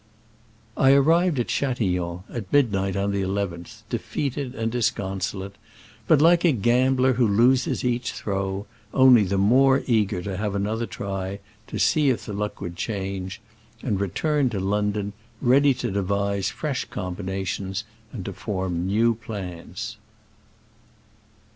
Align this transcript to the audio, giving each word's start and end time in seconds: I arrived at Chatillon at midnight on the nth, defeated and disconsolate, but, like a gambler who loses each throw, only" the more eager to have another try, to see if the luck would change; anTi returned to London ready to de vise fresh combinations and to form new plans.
I 0.77 0.93
arrived 0.93 1.37
at 1.39 1.49
Chatillon 1.49 2.21
at 2.27 2.51
midnight 2.51 2.95
on 2.95 3.11
the 3.11 3.21
nth, 3.21 3.83
defeated 3.87 4.55
and 4.55 4.71
disconsolate, 4.71 5.57
but, 6.07 6.19
like 6.19 6.43
a 6.43 6.51
gambler 6.53 7.13
who 7.13 7.27
loses 7.27 7.85
each 7.85 8.13
throw, 8.13 8.65
only" 8.95 9.21
the 9.25 9.37
more 9.37 9.83
eager 9.85 10.23
to 10.23 10.37
have 10.37 10.55
another 10.55 10.87
try, 10.87 11.37
to 11.67 11.77
see 11.77 12.09
if 12.09 12.25
the 12.25 12.33
luck 12.33 12.59
would 12.59 12.75
change; 12.77 13.41
anTi 13.83 13.99
returned 13.99 14.51
to 14.53 14.59
London 14.59 15.13
ready 15.39 15.71
to 15.75 15.91
de 15.91 16.01
vise 16.01 16.49
fresh 16.49 16.85
combinations 16.85 17.83
and 18.11 18.25
to 18.25 18.33
form 18.33 18.87
new 18.87 19.13
plans. 19.13 19.97